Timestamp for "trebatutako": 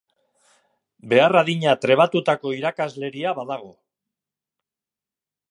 1.83-2.55